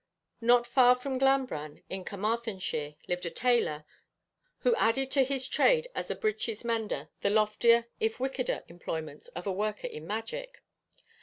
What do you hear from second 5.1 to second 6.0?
to his trade